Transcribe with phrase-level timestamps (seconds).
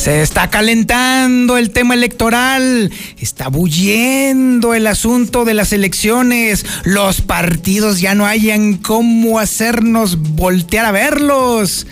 [0.00, 8.00] Se está calentando el tema electoral, está bulliendo el asunto de las elecciones, los partidos
[8.00, 11.86] ya no hayan cómo hacernos voltear a verlos.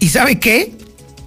[0.00, 0.72] ¿Y sabe qué?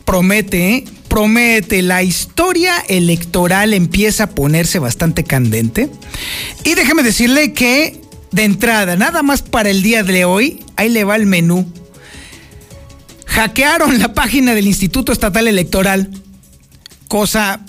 [0.04, 0.86] Promete, ¿eh?
[1.08, 5.90] promete, la historia electoral empieza a ponerse bastante candente.
[6.66, 8.02] Y déjeme decirle que,
[8.34, 11.66] de entrada, nada más para el día de hoy, ahí le va el menú
[13.34, 16.10] hackearon la página del Instituto Estatal Electoral,
[17.08, 17.62] cosa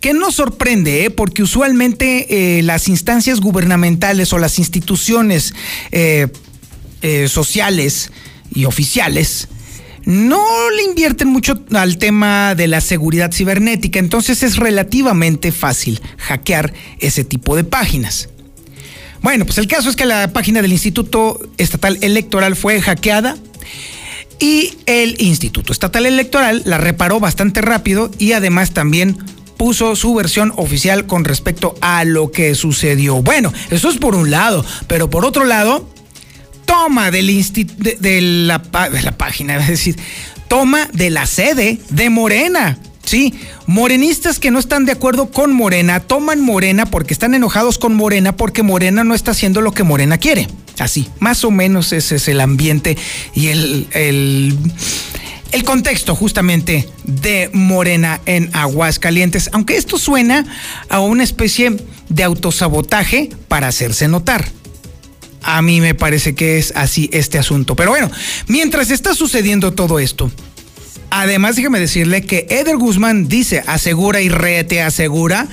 [0.00, 1.10] que no sorprende, ¿eh?
[1.10, 5.54] porque usualmente eh, las instancias gubernamentales o las instituciones
[5.90, 6.28] eh,
[7.28, 8.10] sociales
[8.54, 9.48] y oficiales
[10.04, 16.72] no le invierten mucho al tema de la seguridad cibernética, entonces es relativamente fácil hackear
[16.98, 18.28] ese tipo de páginas.
[19.20, 23.36] Bueno, pues el caso es que la página del Instituto Estatal Electoral fue hackeada
[24.38, 29.16] y el Instituto Estatal Electoral la reparó bastante rápido y además también
[29.56, 33.22] puso su versión oficial con respecto a lo que sucedió.
[33.22, 35.88] Bueno, eso es por un lado, pero por otro lado,
[36.66, 37.26] toma del
[38.00, 38.58] de, la,
[38.90, 39.96] de la página, es decir,
[40.48, 42.78] toma de la sede de Morena.
[43.04, 43.34] Sí,
[43.66, 48.36] morenistas que no están de acuerdo con Morena toman Morena porque están enojados con Morena
[48.36, 50.48] porque Morena no está haciendo lo que Morena quiere.
[50.78, 52.96] Así, más o menos ese es el ambiente
[53.34, 54.56] y el, el,
[55.52, 59.50] el contexto justamente de Morena en Aguascalientes.
[59.52, 60.46] Aunque esto suena
[60.88, 61.76] a una especie
[62.08, 64.48] de autosabotaje para hacerse notar.
[65.42, 67.74] A mí me parece que es así este asunto.
[67.76, 68.10] Pero bueno,
[68.46, 70.30] mientras está sucediendo todo esto,
[71.14, 75.46] Además, déjeme decirle que Eder Guzmán dice, asegura y rete asegura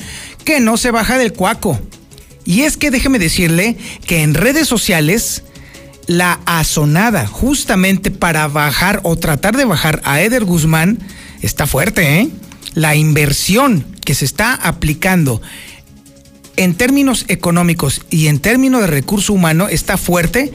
[0.46, 1.78] que no se baja del cuaco.
[2.46, 3.76] Y es que déjeme decirle
[4.08, 5.44] que en redes sociales
[6.08, 10.98] la azonada justamente para bajar o tratar de bajar a Eder Guzmán
[11.42, 12.30] está fuerte, ¿eh?
[12.74, 15.42] La inversión que se está aplicando
[16.60, 20.52] en términos económicos y en términos de recurso humano está fuerte,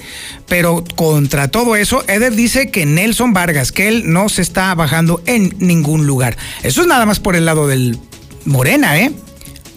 [0.46, 5.22] pero contra todo eso, Eder dice que Nelson Vargas, que él no se está bajando
[5.24, 6.36] en ningún lugar.
[6.62, 7.98] Eso es nada más por el lado del
[8.44, 9.12] Morena, ¿eh?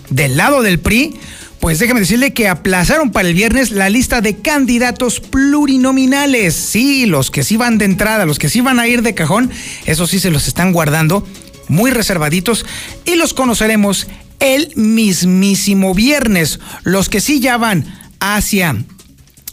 [0.10, 1.16] Del lado del PRI,
[1.62, 6.56] pues déjeme decirle que aplazaron para el viernes la lista de candidatos plurinominales.
[6.56, 9.50] Sí, los que sí van de entrada, los que sí van a ir de cajón,
[9.86, 11.26] eso sí se los están guardando
[11.70, 12.66] muy reservaditos
[13.06, 14.08] y los conoceremos
[14.40, 16.60] el mismísimo viernes.
[16.84, 17.86] Los que sí ya van
[18.20, 18.76] hacia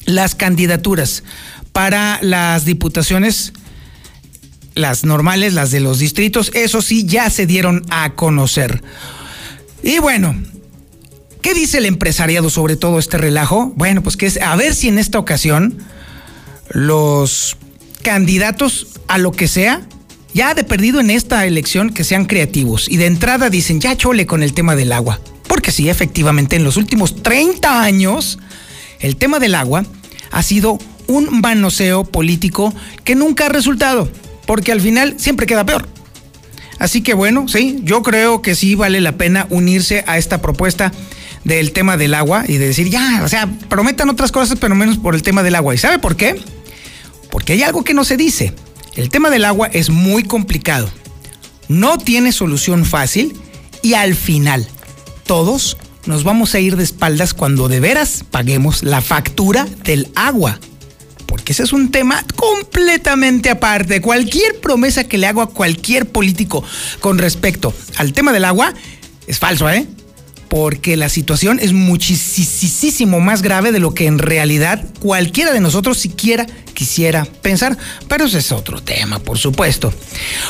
[0.07, 1.23] las candidaturas
[1.73, 3.53] para las diputaciones,
[4.75, 8.83] las normales, las de los distritos, eso sí ya se dieron a conocer.
[9.83, 10.35] Y bueno,
[11.43, 13.73] ¿qué dice el empresariado sobre todo este relajo?
[13.77, 15.79] Bueno, pues que es a ver si en esta ocasión
[16.71, 17.57] los
[18.03, 19.83] candidatos a lo que sea
[20.35, 24.27] ya de perdido en esta elección que sean creativos y de entrada dicen ya chole
[24.27, 25.21] con el tema del agua.
[25.49, 28.39] Porque sí, efectivamente, en los últimos 30 años,
[28.99, 29.87] el tema del agua
[30.33, 32.75] ha sido un manoseo político
[33.05, 34.11] que nunca ha resultado,
[34.47, 35.89] porque al final siempre queda peor.
[36.81, 40.93] Así que bueno, sí, yo creo que sí vale la pena unirse a esta propuesta
[41.45, 44.99] del tema del agua y de decir, ya, o sea, prometan otras cosas, pero menos
[44.99, 45.75] por el tema del agua.
[45.75, 46.41] ¿Y sabe por qué?
[47.31, 48.55] Porque hay algo que no se dice.
[48.97, 50.89] El tema del agua es muy complicado.
[51.69, 53.37] No tiene solución fácil
[53.83, 54.67] y al final
[55.27, 55.77] todos
[56.07, 60.61] nos vamos a ir de espaldas cuando de veras paguemos la factura del agua.
[61.27, 64.01] Porque ese es un tema completamente aparte.
[64.01, 66.63] Cualquier promesa que le hago a cualquier político
[67.01, 68.75] con respecto al tema del agua
[69.27, 69.87] es falso, ¿eh?
[70.55, 75.99] Porque la situación es muchísimo más grave de lo que en realidad cualquiera de nosotros
[75.99, 77.77] siquiera quisiera pensar.
[78.07, 79.93] Pero ese es otro tema, por supuesto.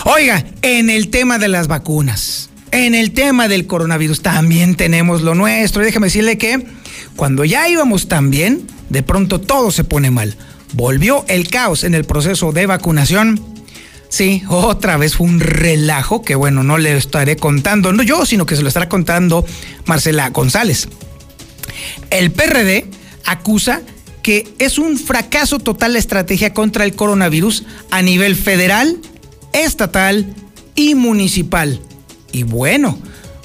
[0.04, 5.34] Oiga, en el tema de las vacunas, en el tema del coronavirus también tenemos lo
[5.34, 5.82] nuestro.
[5.82, 6.66] déjeme decirle que
[7.16, 10.36] cuando ya íbamos tan bien, de pronto todo se pone mal.
[10.74, 13.53] Volvió el caos en el proceso de vacunación
[14.14, 18.46] Sí, otra vez fue un relajo que bueno, no le estaré contando, no yo, sino
[18.46, 19.44] que se lo estará contando
[19.86, 20.86] Marcela González.
[22.10, 22.86] El PRD
[23.24, 23.82] acusa
[24.22, 28.98] que es un fracaso total la estrategia contra el coronavirus a nivel federal,
[29.52, 30.32] estatal
[30.76, 31.80] y municipal.
[32.30, 32.96] Y bueno,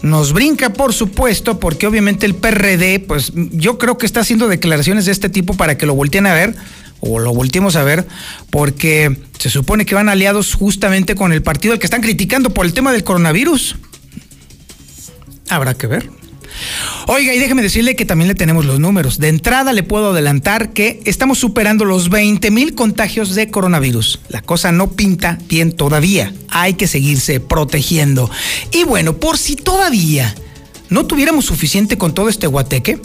[0.03, 5.05] nos brinca por supuesto porque obviamente el PRD, pues yo creo que está haciendo declaraciones
[5.05, 6.55] de este tipo para que lo volteen a ver
[6.99, 8.07] o lo volteemos a ver,
[8.49, 12.65] porque se supone que van aliados justamente con el partido al que están criticando por
[12.65, 13.75] el tema del coronavirus.
[15.49, 16.09] Habrá que ver.
[17.07, 19.17] Oiga, y déjeme decirle que también le tenemos los números.
[19.17, 24.19] De entrada le puedo adelantar que estamos superando los 20 mil contagios de coronavirus.
[24.29, 26.33] La cosa no pinta bien todavía.
[26.49, 28.29] Hay que seguirse protegiendo.
[28.71, 30.35] Y bueno, por si todavía
[30.89, 32.99] no tuviéramos suficiente con todo este guateque,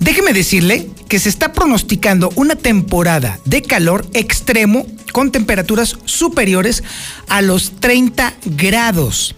[0.00, 6.82] Déjeme decirle que se está pronosticando una temporada de calor extremo con temperaturas superiores
[7.28, 9.34] a los 30 grados.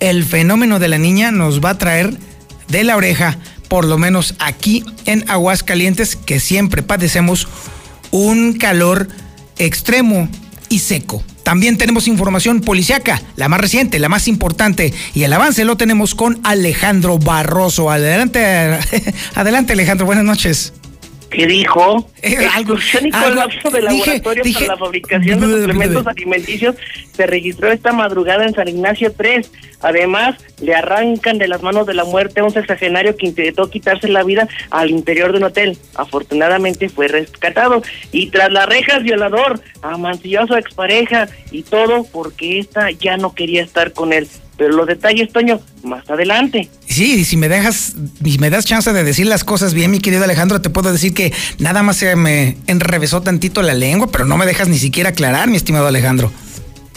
[0.00, 2.16] El fenómeno de la niña nos va a traer
[2.68, 3.38] de la oreja,
[3.68, 7.46] por lo menos aquí en Aguascalientes, que siempre padecemos
[8.10, 9.08] un calor
[9.58, 10.30] extremo
[10.70, 11.22] y seco.
[11.48, 16.14] También tenemos información policiaca, la más reciente, la más importante, y el avance lo tenemos
[16.14, 17.90] con Alejandro Barroso.
[17.90, 18.78] Adelante,
[19.34, 20.74] adelante Alejandro, buenas noches.
[21.30, 22.06] ¿Qué dijo?
[22.22, 26.76] Eh, Exclusión y colapso de laboratorios para la fabricación de suplementos alimenticios
[27.12, 29.50] se registró esta madrugada en San Ignacio 3.
[29.80, 34.08] Además, le arrancan de las manos de la muerte a un sexagenario que intentó quitarse
[34.08, 35.78] la vida al interior de un hotel.
[35.94, 37.82] Afortunadamente fue rescatado.
[38.10, 43.34] Y tras las rejas, violador, amancilló a su expareja y todo porque esta ya no
[43.34, 44.28] quería estar con él.
[44.58, 46.68] Pero los detalles, Toño, más adelante.
[46.86, 47.94] Sí, si me dejas,
[48.24, 51.14] y me das chance de decir las cosas bien, mi querido Alejandro, te puedo decir
[51.14, 55.10] que nada más se me enrevesó tantito la lengua, pero no me dejas ni siquiera
[55.10, 56.32] aclarar, mi estimado Alejandro.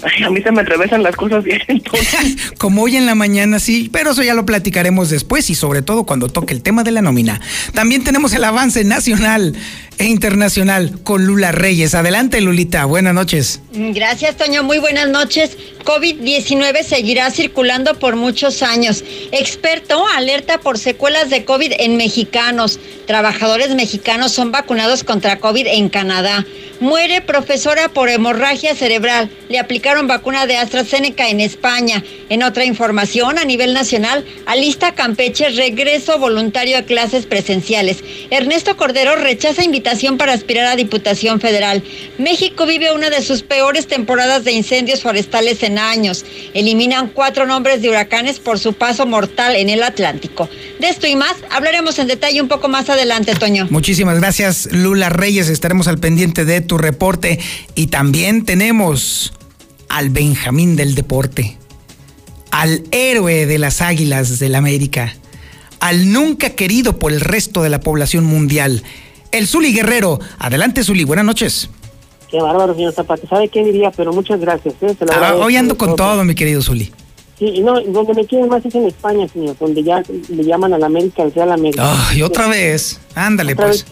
[0.04, 2.52] Ay, a mí se me atravesan las cosas bien entonces.
[2.58, 6.06] Como hoy en la mañana, sí, pero eso ya lo platicaremos después y sobre todo
[6.06, 7.40] cuando toque el tema de la nómina.
[7.74, 9.56] También tenemos el avance nacional
[10.02, 11.94] e internacional con Lula Reyes.
[11.94, 13.62] Adelante, Lulita, buenas noches.
[13.72, 15.56] Gracias, Toño, muy buenas noches.
[15.86, 19.04] COVID-19 seguirá circulando por muchos años.
[19.32, 22.80] Experto alerta por secuelas de COVID en mexicanos.
[23.06, 26.46] Trabajadores mexicanos son vacunados contra COVID en Canadá.
[26.80, 29.30] Muere profesora por hemorragia cerebral.
[29.50, 32.04] Le aplicaron vacuna de AstraZeneca en España.
[32.30, 38.04] En otra información, a nivel nacional, alista Campeche regreso voluntario a clases presenciales.
[38.32, 41.84] Ernesto Cordero rechaza invitación para aspirar a Diputación Federal.
[42.18, 46.24] México vive una de sus peores temporadas de incendios forestales en años.
[46.54, 50.48] Eliminan cuatro nombres de huracanes por su paso mortal en el Atlántico.
[50.80, 53.68] De esto y más hablaremos en detalle un poco más adelante, Toño.
[53.70, 55.50] Muchísimas gracias, Lula Reyes.
[55.50, 57.40] Estaremos al pendiente de tu reporte.
[57.76, 59.34] Y también tenemos
[59.90, 61.58] al Benjamín del deporte,
[62.52, 65.16] al héroe de las Águilas del América,
[65.82, 68.84] al nunca querido por el resto de la población mundial,
[69.32, 70.20] el Zuli Guerrero.
[70.40, 71.70] Adelante, Zuli, buenas noches.
[72.30, 73.28] Qué bárbaro, señor Zapata.
[73.28, 73.92] ¿Sabe qué diría?
[73.92, 74.76] Pero muchas gracias.
[74.82, 74.96] ¿eh?
[75.12, 76.92] Ah, hoy ando con todo, mi querido Zuli.
[77.38, 80.74] Sí, y no, donde me quieren más es en España, señor, donde ya le llaman
[80.74, 81.84] a la América, al Real América.
[82.10, 83.02] Ay, otra vez.
[83.16, 83.86] Ándale, pues.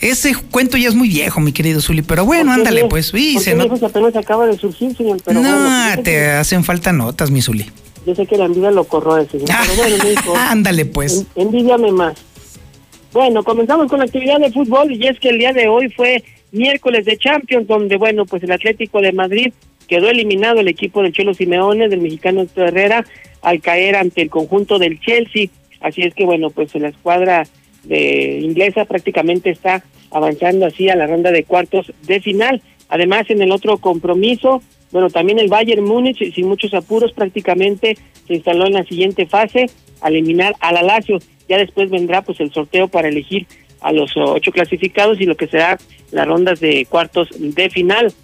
[0.00, 3.08] Ese cuento ya es muy viejo, mi querido Zuli, pero bueno, ándale, pues.
[3.08, 3.64] Sí, se no...
[3.64, 7.70] apenas acaba de surgir, señor, pero No, te hacen falta notas, mi Zuli.
[8.06, 11.26] Yo sé que la envidia lo corroe, señor, pero bueno, hijo, Ándale, pues.
[11.36, 12.14] envidiame más.
[13.12, 16.22] Bueno, comenzamos con la actividad de fútbol y es que el día de hoy fue
[16.52, 19.52] miércoles de Champions, donde, bueno, pues el Atlético de Madrid
[19.88, 23.04] quedó eliminado el equipo del Cholo Simeone, del mexicano Herrera,
[23.42, 25.48] al caer ante el conjunto del Chelsea.
[25.80, 27.48] Así es que, bueno, pues la escuadra
[27.82, 32.62] de inglesa prácticamente está avanzando así a la ronda de cuartos de final.
[32.88, 34.62] Además, en el otro compromiso,
[34.92, 37.96] bueno, también el Bayern Múnich, sin muchos apuros, prácticamente
[38.28, 39.66] se instaló en la siguiente fase
[40.00, 41.00] al eliminar al la
[41.50, 43.46] ya después vendrá pues el sorteo para elegir
[43.80, 45.78] a los ocho clasificados y lo que será
[46.12, 48.14] las rondas de cuartos de final.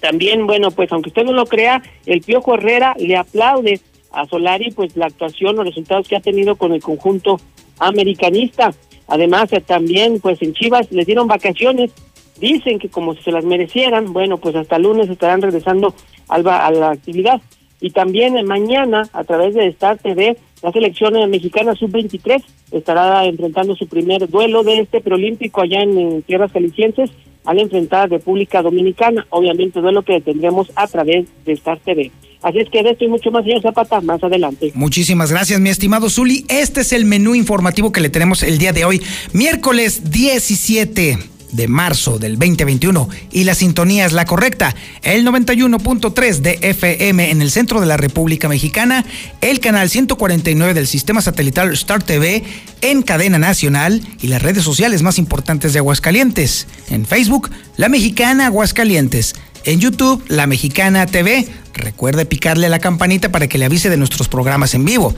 [0.00, 4.72] También, bueno, pues aunque usted no lo crea, el Piojo Herrera le aplaude a Solari
[4.72, 7.40] pues la actuación, los resultados que ha tenido con el conjunto
[7.78, 8.74] americanista.
[9.06, 11.92] Además, también pues en Chivas les dieron vacaciones,
[12.40, 15.94] dicen que como si se las merecieran, bueno, pues hasta lunes estarán regresando
[16.28, 17.40] a la actividad.
[17.80, 22.42] Y también mañana, a través de Star TV, la selección mexicana sub-23
[22.72, 27.10] estará enfrentando su primer duelo de este preolímpico allá en, tierras calicienses
[27.44, 29.26] al enfrentar a República Dominicana.
[29.30, 32.10] Obviamente duelo que tendremos a través de Star TV.
[32.42, 34.70] Así es que de esto y mucho más, señor Zapata, más adelante.
[34.74, 36.44] Muchísimas gracias, mi estimado Zuli.
[36.48, 41.68] Este es el menú informativo que le tenemos el día de hoy, miércoles 17 de
[41.68, 47.50] marzo del 2021 y la sintonía es la correcta, el 91.3 de FM en el
[47.50, 49.04] centro de la República Mexicana,
[49.40, 52.44] el canal 149 del sistema satelital Star TV
[52.80, 56.66] en cadena nacional y las redes sociales más importantes de Aguascalientes.
[56.90, 59.34] En Facebook, La Mexicana Aguascalientes.
[59.64, 61.48] En YouTube, La Mexicana TV.
[61.74, 65.14] Recuerde picarle la campanita para que le avise de nuestros programas en vivo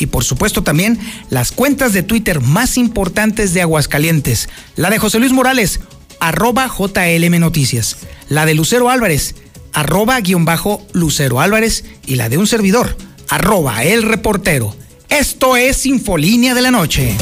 [0.00, 4.48] y por supuesto también las cuentas de Twitter más importantes de Aguascalientes.
[4.74, 5.80] La de José Luis Morales,
[6.18, 7.98] arroba JLM Noticias.
[8.28, 9.36] La de Lucero Álvarez,
[9.72, 11.84] arroba guion bajo Lucero Álvarez.
[12.06, 12.96] Y la de un servidor,
[13.28, 14.74] arroba el reportero.
[15.08, 17.16] Esto es Infolínea de la Noche.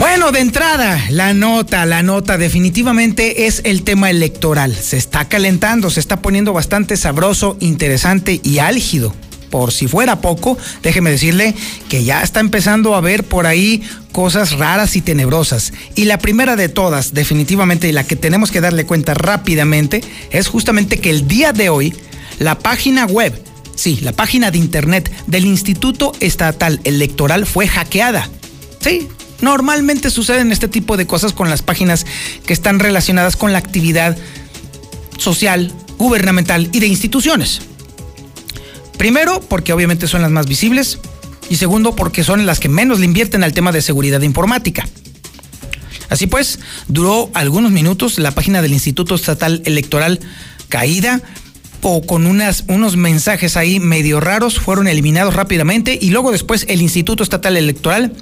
[0.00, 4.74] Bueno, de entrada, la nota, la nota definitivamente es el tema electoral.
[4.74, 9.14] Se está calentando, se está poniendo bastante sabroso, interesante y álgido.
[9.50, 11.54] Por si fuera poco, déjeme decirle
[11.90, 15.74] que ya está empezando a ver por ahí cosas raras y tenebrosas.
[15.94, 20.48] Y la primera de todas, definitivamente, y la que tenemos que darle cuenta rápidamente, es
[20.48, 21.94] justamente que el día de hoy,
[22.38, 23.38] la página web,
[23.74, 28.30] sí, la página de internet del Instituto Estatal Electoral fue hackeada.
[28.80, 29.06] Sí,
[29.40, 32.06] Normalmente suceden este tipo de cosas con las páginas
[32.46, 34.16] que están relacionadas con la actividad
[35.18, 37.62] social, gubernamental y de instituciones.
[38.98, 40.98] Primero, porque obviamente son las más visibles.
[41.48, 44.86] Y segundo, porque son las que menos le invierten al tema de seguridad informática.
[46.08, 50.20] Así pues, duró algunos minutos la página del Instituto Estatal Electoral
[50.68, 51.22] caída
[51.82, 57.22] o con unos mensajes ahí medio raros, fueron eliminados rápidamente y luego después el Instituto
[57.22, 58.12] Estatal Electoral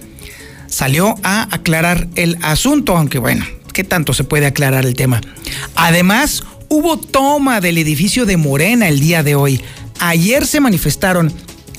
[0.69, 5.21] salió a aclarar el asunto, aunque bueno, ¿qué tanto se puede aclarar el tema?
[5.75, 9.61] Además, hubo toma del edificio de Morena el día de hoy.
[10.01, 11.33] Ayer se manifestaron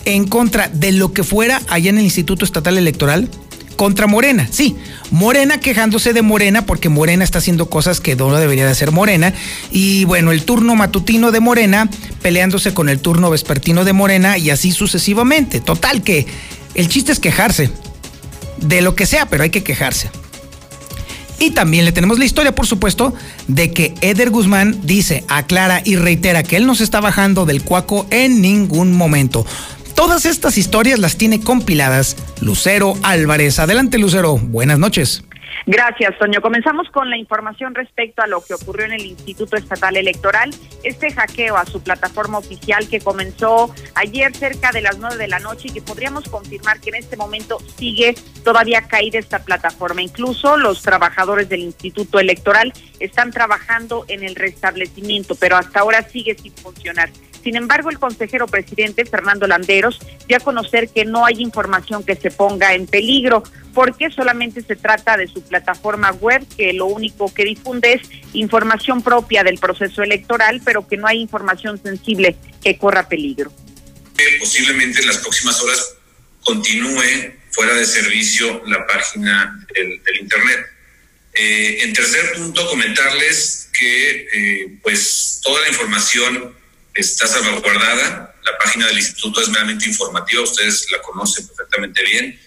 [0.05, 3.29] en contra de lo que fuera allá en el Instituto Estatal Electoral
[3.75, 4.45] contra Morena.
[4.51, 4.75] Sí,
[5.09, 9.33] Morena quejándose de Morena porque Morena está haciendo cosas que no debería de hacer Morena.
[9.71, 11.89] Y bueno, el turno matutino de Morena
[12.21, 15.61] peleándose con el turno vespertino de Morena y así sucesivamente.
[15.61, 16.27] Total que
[16.75, 17.69] el chiste es quejarse
[18.61, 20.09] de lo que sea, pero hay que quejarse.
[21.39, 23.13] Y también le tenemos la historia, por supuesto,
[23.47, 27.63] de que Eder Guzmán dice, aclara y reitera que él no se está bajando del
[27.63, 29.45] cuaco en ningún momento.
[29.95, 33.59] Todas estas historias las tiene compiladas Lucero Álvarez.
[33.59, 34.37] Adelante, Lucero.
[34.37, 35.23] Buenas noches.
[35.65, 36.41] Gracias, Toño.
[36.41, 40.51] Comenzamos con la información respecto a lo que ocurrió en el Instituto Estatal Electoral.
[40.83, 45.39] Este hackeo a su plataforma oficial que comenzó ayer cerca de las nueve de la
[45.39, 50.01] noche y que podríamos confirmar que en este momento sigue todavía caída esta plataforma.
[50.01, 56.35] Incluso los trabajadores del Instituto Electoral están trabajando en el restablecimiento, pero hasta ahora sigue
[56.35, 57.09] sin funcionar.
[57.43, 62.15] Sin embargo, el consejero presidente Fernando Landeros dio a conocer que no hay información que
[62.15, 63.43] se ponga en peligro,
[63.73, 68.01] porque solamente se trata de su plataforma web, que lo único que difunde es
[68.33, 73.53] información propia del proceso electoral, pero que no hay información sensible que corra peligro.
[74.39, 75.95] Posiblemente en las próximas horas
[76.43, 80.59] continúe fuera de servicio la página del, Internet.
[81.33, 86.58] Eh, en tercer punto, comentarles que eh, pues toda la información
[86.93, 88.35] está salvaguardada.
[88.43, 92.39] La página del instituto es meramente informativa, ustedes la conocen perfectamente bien.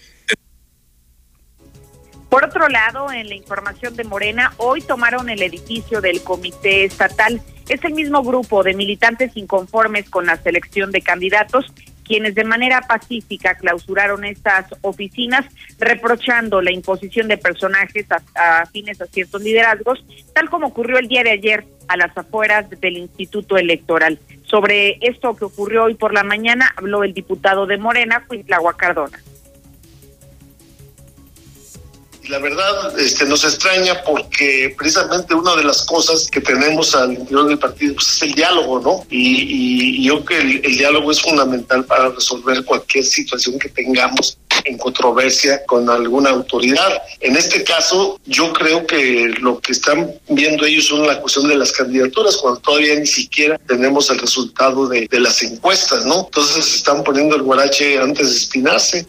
[2.28, 7.42] Por otro lado, en la información de Morena, hoy tomaron el edificio del Comité Estatal.
[7.68, 11.66] Es el mismo grupo de militantes inconformes con la selección de candidatos
[12.04, 15.44] quienes de manera pacífica clausuraron estas oficinas,
[15.78, 20.04] reprochando la imposición de personajes afines a, a ciertos liderazgos,
[20.34, 24.18] tal como ocurrió el día de ayer a las afueras del Instituto Electoral.
[24.44, 29.18] Sobre esto que ocurrió hoy por la mañana habló el diputado de Morena, Cuitlagua Cardona
[32.28, 37.48] la verdad este, nos extraña porque precisamente una de las cosas que tenemos al interior
[37.48, 39.06] del partido pues, es el diálogo, ¿no?
[39.10, 44.78] Y, yo creo que el, diálogo es fundamental para resolver cualquier situación que tengamos en
[44.78, 47.02] controversia con alguna autoridad.
[47.20, 51.56] En este caso, yo creo que lo que están viendo ellos son la cuestión de
[51.56, 56.24] las candidaturas, cuando todavía ni siquiera tenemos el resultado de, de las encuestas, ¿no?
[56.26, 59.06] Entonces están poniendo el guarache antes de espinarse.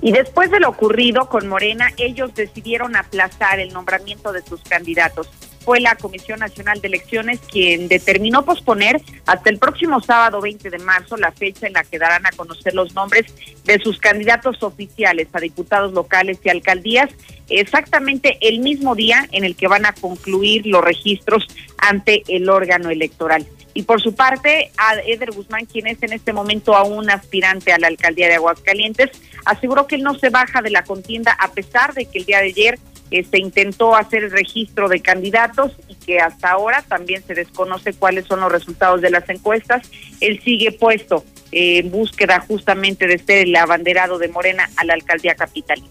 [0.00, 5.28] Y después de lo ocurrido con Morena, ellos decidieron aplazar el nombramiento de sus candidatos.
[5.64, 10.78] Fue la Comisión Nacional de Elecciones quien determinó posponer hasta el próximo sábado 20 de
[10.78, 13.26] marzo la fecha en la que darán a conocer los nombres
[13.64, 17.10] de sus candidatos oficiales a diputados locales y alcaldías,
[17.50, 22.88] exactamente el mismo día en el que van a concluir los registros ante el órgano
[22.90, 23.46] electoral.
[23.74, 27.78] Y por su parte, a Eder Guzmán, quien es en este momento aún aspirante a
[27.78, 29.10] la alcaldía de Aguascalientes,
[29.44, 32.38] aseguró que él no se baja de la contienda a pesar de que el día
[32.38, 37.22] de ayer se este, intentó hacer el registro de candidatos y que hasta ahora también
[37.26, 39.88] se desconoce cuáles son los resultados de las encuestas.
[40.20, 45.34] Él sigue puesto en búsqueda justamente de ser el abanderado de Morena a la alcaldía
[45.34, 45.88] capitalina.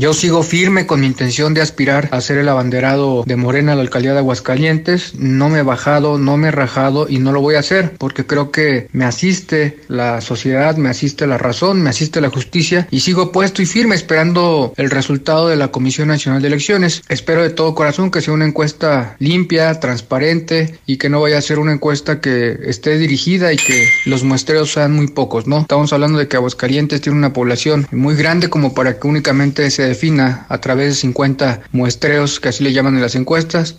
[0.00, 3.74] Yo sigo firme con mi intención de aspirar a ser el abanderado de Morena a
[3.74, 5.14] la alcaldía de Aguascalientes.
[5.14, 8.24] No me he bajado, no me he rajado y no lo voy a hacer porque
[8.24, 13.00] creo que me asiste la sociedad, me asiste la razón, me asiste la justicia y
[13.00, 17.02] sigo puesto y firme esperando el resultado de la Comisión Nacional de Elecciones.
[17.10, 21.42] Espero de todo corazón que sea una encuesta limpia, transparente y que no vaya a
[21.42, 25.58] ser una encuesta que esté dirigida y que los muestreos sean muy pocos, ¿no?
[25.58, 29.89] Estamos hablando de que Aguascalientes tiene una población muy grande como para que únicamente se
[29.90, 33.78] defina a través de 50 muestreos, que así le llaman en las encuestas.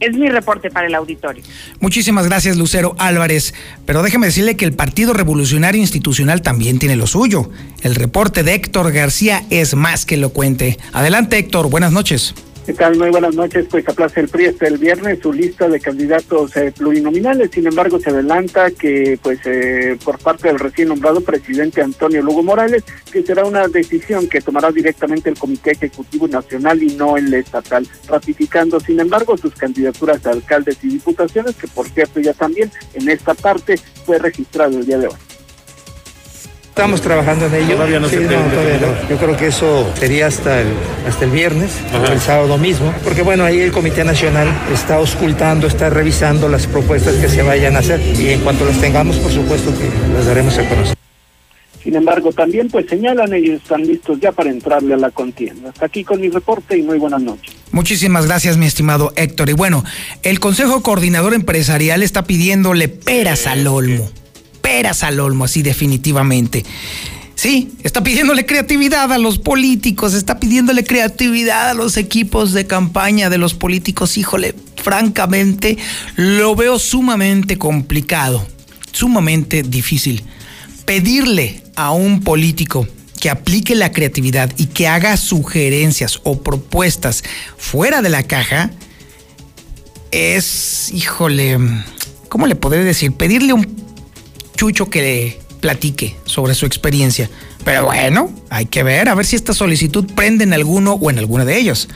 [0.00, 1.42] Es mi reporte para el auditorio.
[1.80, 3.54] Muchísimas gracias, Lucero Álvarez.
[3.86, 7.50] Pero déjeme decirle que el Partido Revolucionario Institucional también tiene lo suyo.
[7.82, 10.78] El reporte de Héctor García es más que elocuente.
[10.92, 11.70] Adelante, Héctor.
[11.70, 12.34] Buenas noches.
[12.64, 12.96] ¿Qué tal?
[12.96, 13.66] Muy buenas noches.
[13.70, 17.50] Pues aplaza el PRI hasta el viernes su lista de candidatos eh, plurinominales.
[17.50, 22.42] Sin embargo, se adelanta que, pues, eh, por parte del recién nombrado presidente Antonio Lugo
[22.42, 27.34] Morales, que será una decisión que tomará directamente el Comité Ejecutivo Nacional y no el
[27.34, 32.70] estatal, ratificando, sin embargo, sus candidaturas a alcaldes y diputaciones, que por cierto ya también
[32.94, 35.33] en esta parte fue registrado el día de hoy.
[36.74, 37.76] Estamos trabajando en ello.
[37.76, 38.20] Todavía no se
[39.08, 40.66] Yo creo que eso sería hasta el,
[41.06, 45.68] hasta el viernes, o el sábado mismo, porque bueno, ahí el Comité Nacional está auscultando,
[45.68, 49.30] está revisando las propuestas que se vayan a hacer y en cuanto las tengamos, por
[49.30, 50.96] supuesto que las daremos a conocer.
[51.80, 55.68] Sin embargo, también pues señalan ellos están listos ya para entrarle a la contienda.
[55.68, 57.54] Hasta aquí con mi reporte y muy buenas noches.
[57.70, 59.48] Muchísimas gracias, mi estimado Héctor.
[59.48, 59.84] Y bueno,
[60.24, 64.10] el Consejo Coordinador Empresarial está pidiéndole peras al olmo
[64.64, 66.64] peras al olmo, así definitivamente.
[67.34, 73.28] Sí, está pidiéndole creatividad a los políticos, está pidiéndole creatividad a los equipos de campaña
[73.28, 74.16] de los políticos.
[74.16, 75.76] Híjole, francamente,
[76.16, 78.46] lo veo sumamente complicado,
[78.90, 80.24] sumamente difícil.
[80.86, 82.88] Pedirle a un político
[83.20, 87.22] que aplique la creatividad y que haga sugerencias o propuestas
[87.58, 88.70] fuera de la caja
[90.10, 91.58] es, híjole,
[92.30, 93.12] ¿cómo le podré decir?
[93.12, 93.84] Pedirle un
[94.56, 97.30] Chucho que le platique sobre su experiencia.
[97.64, 101.18] Pero bueno, hay que ver, a ver si esta solicitud prende en alguno o en
[101.18, 101.88] alguno de ellos.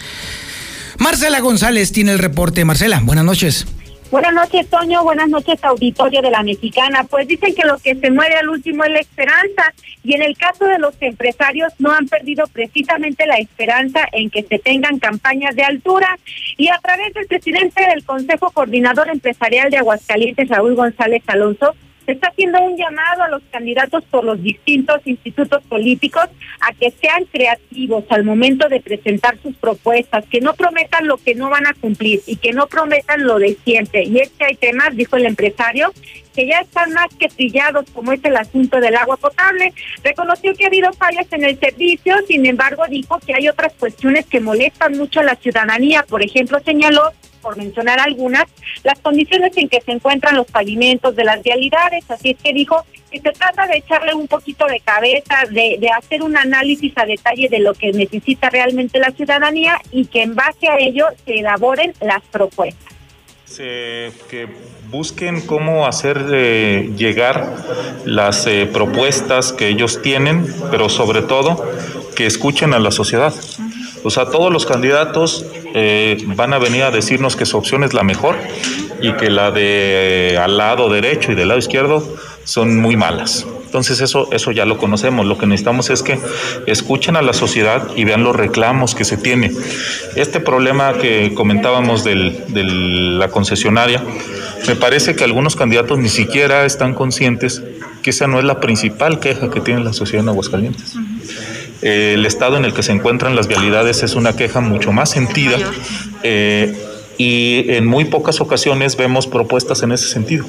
[0.98, 2.64] Marcela González tiene el reporte.
[2.64, 3.66] Marcela, buenas noches.
[4.10, 5.04] Buenas noches, Toño.
[5.04, 7.04] Buenas noches, auditorio de la Mexicana.
[7.04, 9.74] Pues dicen que lo que se muere al último es la esperanza.
[10.02, 14.44] Y en el caso de los empresarios, no han perdido precisamente la esperanza en que
[14.44, 16.18] se tengan campañas de altura.
[16.56, 21.74] Y a través del presidente del Consejo Coordinador Empresarial de Aguascalientes, Raúl González Alonso,
[22.08, 26.24] se está haciendo un llamado a los candidatos por los distintos institutos políticos
[26.58, 31.34] a que sean creativos al momento de presentar sus propuestas, que no prometan lo que
[31.34, 34.04] no van a cumplir y que no prometan lo de siempre.
[34.04, 35.92] Y es que hay temas, dijo el empresario,
[36.34, 39.74] que ya están más que trillados, como es el asunto del agua potable.
[40.02, 44.24] Reconoció que ha habido fallas en el servicio, sin embargo dijo que hay otras cuestiones
[44.24, 46.06] que molestan mucho a la ciudadanía.
[46.08, 48.44] Por ejemplo, señaló por mencionar algunas,
[48.84, 52.10] las condiciones en que se encuentran los pavimentos de las vialidades.
[52.10, 56.22] Así es que dijo que se trata de echarle un poquito de cabeza, de, hacer
[56.22, 60.68] un análisis a detalle de lo que necesita realmente la ciudadanía y que en base
[60.68, 62.94] a ello se elaboren las propuestas.
[63.56, 64.48] que
[64.90, 67.54] busquen cómo hacer eh, llegar
[68.04, 71.64] las eh, propuestas que ellos tienen, pero sobre todo
[72.14, 73.32] que escuchen a la sociedad.
[74.04, 77.94] O sea, todos los candidatos eh, van a venir a decirnos que su opción es
[77.94, 78.36] la mejor
[79.00, 82.02] y que la de al lado derecho y del lado izquierdo
[82.44, 83.46] son muy malas.
[83.68, 85.26] Entonces eso, eso ya lo conocemos.
[85.26, 86.18] Lo que necesitamos es que
[86.66, 89.52] escuchen a la sociedad y vean los reclamos que se tiene.
[90.16, 94.02] Este problema que comentábamos de la concesionaria,
[94.66, 97.62] me parece que algunos candidatos ni siquiera están conscientes
[98.02, 100.94] que esa no es la principal queja que tiene la sociedad en Aguascalientes.
[101.82, 105.58] El estado en el que se encuentran las vialidades es una queja mucho más sentida
[106.22, 106.76] eh,
[107.18, 110.46] y en muy pocas ocasiones vemos propuestas en ese sentido.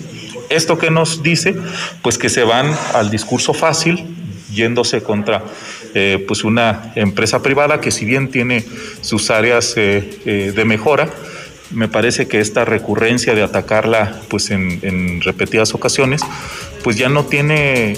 [0.49, 1.55] ¿Esto que nos dice?
[2.01, 4.05] Pues que se van al discurso fácil,
[4.51, 5.43] yéndose contra
[5.93, 8.65] eh, pues una empresa privada que si bien tiene
[9.01, 11.09] sus áreas eh, eh, de mejora,
[11.71, 16.21] me parece que esta recurrencia de atacarla pues en, en repetidas ocasiones,
[16.83, 17.93] pues ya no tiene...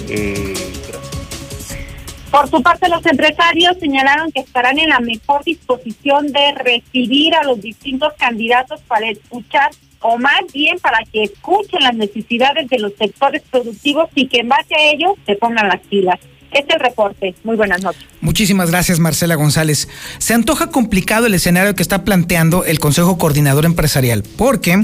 [2.32, 7.44] Por su parte, los empresarios señalaron que estarán en la mejor disposición de recibir a
[7.44, 12.94] los distintos candidatos para escuchar o más bien para que escuchen las necesidades de los
[12.98, 16.18] sectores productivos y que en base a ello se pongan las pilas.
[16.50, 17.34] Este es el reporte.
[17.44, 18.02] Muy buenas noches.
[18.22, 19.86] Muchísimas gracias, Marcela González.
[20.16, 24.82] Se antoja complicado el escenario que está planteando el Consejo Coordinador Empresarial, porque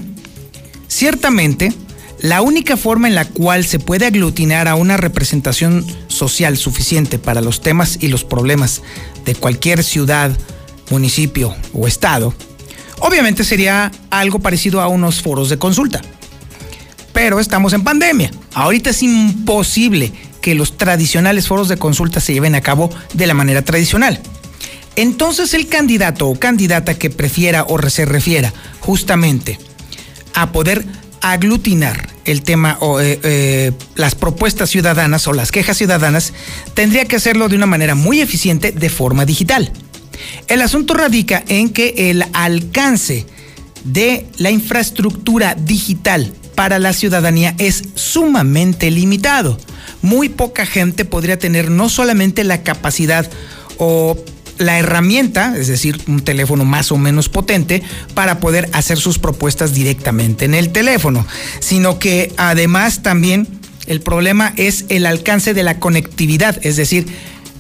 [0.87, 1.73] ciertamente
[2.21, 7.41] la única forma en la cual se puede aglutinar a una representación social suficiente para
[7.41, 8.83] los temas y los problemas
[9.25, 10.37] de cualquier ciudad,
[10.91, 12.35] municipio o estado,
[12.99, 16.01] obviamente sería algo parecido a unos foros de consulta.
[17.13, 18.31] Pero estamos en pandemia.
[18.55, 23.35] Ahorita es imposible que los tradicionales foros de consulta se lleven a cabo de la
[23.35, 24.21] manera tradicional.
[24.97, 29.59] Entonces el candidato o candidata que prefiera o se refiera justamente
[30.35, 30.85] a poder
[31.21, 36.33] aglutinar el tema o eh, eh, las propuestas ciudadanas o las quejas ciudadanas,
[36.75, 39.73] tendría que hacerlo de una manera muy eficiente de forma digital.
[40.47, 43.27] El asunto radica en que el alcance
[43.85, 49.59] de la infraestructura digital para la ciudadanía es sumamente limitado.
[50.03, 53.31] Muy poca gente podría tener no solamente la capacidad
[53.79, 54.19] o
[54.59, 57.83] la herramienta, es decir, un teléfono más o menos potente,
[58.15, 61.27] para poder hacer sus propuestas directamente en el teléfono,
[61.61, 63.49] sino que además también
[63.87, 67.07] el problema es el alcance de la conectividad, es decir,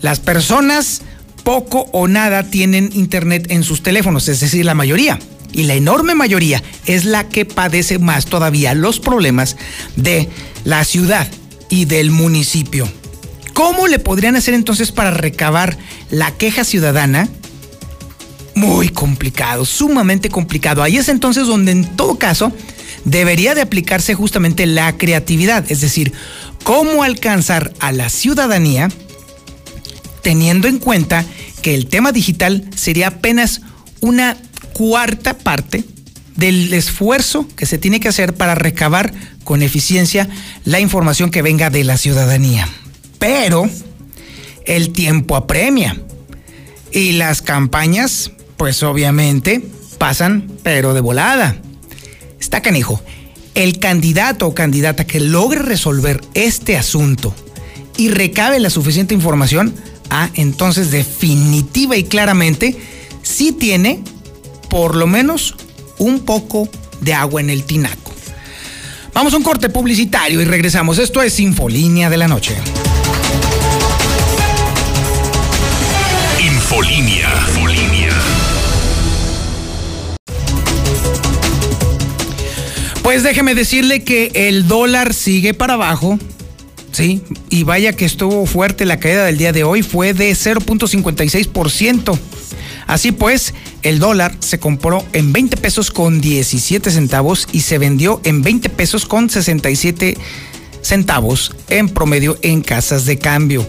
[0.02, 1.02] las personas
[1.44, 5.18] poco o nada tienen internet en sus teléfonos, es decir, la mayoría.
[5.52, 9.56] Y la enorme mayoría es la que padece más todavía los problemas
[9.96, 10.28] de
[10.64, 11.26] la ciudad
[11.70, 12.86] y del municipio.
[13.58, 15.76] ¿Cómo le podrían hacer entonces para recabar
[16.12, 17.28] la queja ciudadana?
[18.54, 20.80] Muy complicado, sumamente complicado.
[20.80, 22.52] Ahí es entonces donde en todo caso
[23.04, 26.12] debería de aplicarse justamente la creatividad, es decir,
[26.62, 28.90] cómo alcanzar a la ciudadanía
[30.22, 31.24] teniendo en cuenta
[31.60, 33.62] que el tema digital sería apenas
[33.98, 34.36] una
[34.72, 35.82] cuarta parte
[36.36, 40.28] del esfuerzo que se tiene que hacer para recabar con eficiencia
[40.64, 42.68] la información que venga de la ciudadanía.
[43.18, 43.68] Pero
[44.64, 45.96] el tiempo apremia.
[46.92, 49.62] Y las campañas, pues obviamente,
[49.98, 51.56] pasan, pero de volada.
[52.40, 53.02] Está canijo.
[53.54, 57.34] El candidato o candidata que logre resolver este asunto
[57.96, 59.74] y recabe la suficiente información,
[60.10, 62.76] ah, entonces definitiva y claramente
[63.22, 64.00] sí tiene
[64.70, 65.56] por lo menos
[65.98, 66.68] un poco
[67.00, 68.12] de agua en el tinaco.
[69.12, 70.98] Vamos a un corte publicitario y regresamos.
[70.98, 72.54] Esto es Infolínea de la Noche.
[76.70, 77.30] Infolinia.
[77.48, 78.10] Infolinia.
[83.02, 86.18] Pues déjeme decirle que el dólar sigue para abajo.
[86.92, 92.18] Sí, y vaya que estuvo fuerte la caída del día de hoy, fue de 0.56%.
[92.86, 98.20] Así pues, el dólar se compró en 20 pesos con 17 centavos y se vendió
[98.24, 100.18] en 20 pesos con 67
[100.82, 103.66] centavos en promedio en casas de cambio.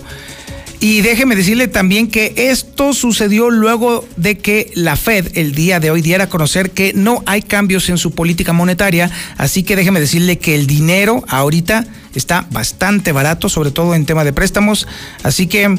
[0.82, 5.92] Y déjeme decirle también que esto sucedió luego de que la Fed el día de
[5.92, 10.00] hoy diera a conocer que no hay cambios en su política monetaria, así que déjeme
[10.00, 14.88] decirle que el dinero ahorita está bastante barato, sobre todo en tema de préstamos,
[15.24, 15.78] así que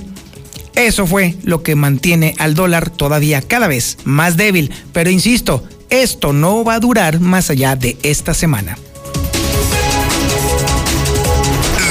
[0.74, 6.34] eso fue lo que mantiene al dólar todavía cada vez más débil, pero insisto, esto
[6.34, 8.76] no va a durar más allá de esta semana.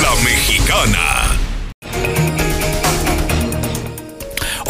[0.01, 1.18] La mexicana.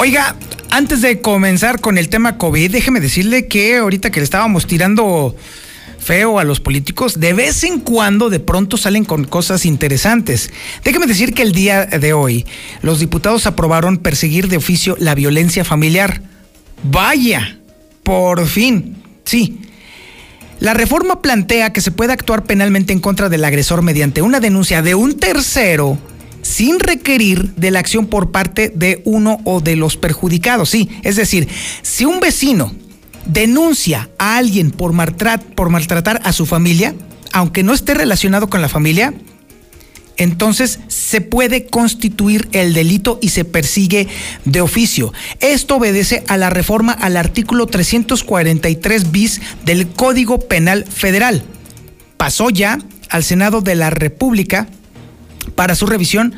[0.01, 0.37] Oiga,
[0.69, 5.35] antes de comenzar con el tema COVID, déjeme decirle que ahorita que le estábamos tirando
[5.99, 10.53] feo a los políticos, de vez en cuando de pronto salen con cosas interesantes.
[10.85, 12.45] Déjeme decir que el día de hoy
[12.81, 16.21] los diputados aprobaron perseguir de oficio la violencia familiar.
[16.81, 17.59] Vaya,
[18.01, 19.59] por fin, sí.
[20.61, 24.81] La reforma plantea que se puede actuar penalmente en contra del agresor mediante una denuncia
[24.81, 25.97] de un tercero
[26.49, 30.71] sin requerir de la acción por parte de uno o de los perjudicados.
[30.71, 31.47] Sí, es decir,
[31.83, 32.73] si un vecino
[33.27, 34.95] denuncia a alguien por,
[35.53, 36.95] por maltratar a su familia,
[37.33, 39.13] aunque no esté relacionado con la familia,
[40.17, 44.07] entonces se puede constituir el delito y se persigue
[44.45, 45.13] de oficio.
[45.41, 51.43] Esto obedece a la reforma al artículo 343 bis del Código Penal Federal.
[52.17, 54.67] Pasó ya al Senado de la República
[55.55, 56.33] para su revisión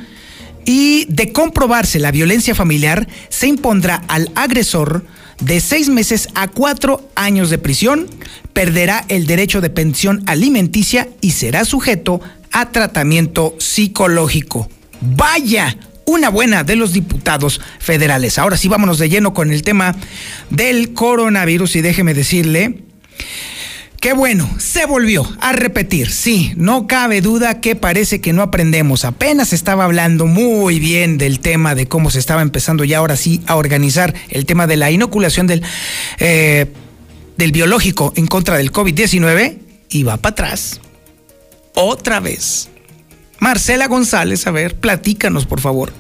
[0.66, 5.06] y de comprobarse la violencia familiar, se impondrá al agresor
[5.40, 8.08] de seis meses a cuatro años de prisión,
[8.54, 12.22] perderá el derecho de pensión alimenticia y será sujeto
[12.52, 14.70] a tratamiento psicológico.
[15.02, 18.38] Vaya, una buena de los diputados federales.
[18.38, 19.96] Ahora sí, vámonos de lleno con el tema
[20.50, 22.84] del coronavirus y déjeme decirle
[24.02, 26.10] Qué bueno, se volvió a repetir.
[26.10, 29.06] Sí, no cabe duda que parece que no aprendemos.
[29.06, 33.44] Apenas estaba hablando muy bien del tema de cómo se estaba empezando ya ahora sí
[33.46, 35.62] a organizar el tema de la inoculación del,
[36.18, 36.66] eh,
[37.38, 39.60] del biológico en contra del COVID-19
[39.92, 40.82] y va para atrás.
[41.76, 42.70] Otra vez.
[43.38, 45.94] Marcela González, a ver, platícanos por favor.